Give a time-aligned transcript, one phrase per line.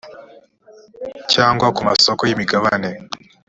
[1.31, 2.89] cyangwa ku masoko y imigabane